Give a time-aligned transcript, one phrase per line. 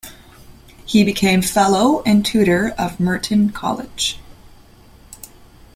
[0.87, 4.19] He became Fellow and Tutor of Merton College.